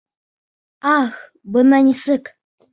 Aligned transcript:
—Ах, 0.97 1.21
бына 1.59 1.85
нисек! 1.91 2.37